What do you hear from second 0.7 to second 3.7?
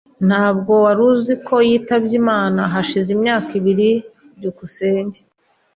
wari uzi ko yitabye Imana hashize imyaka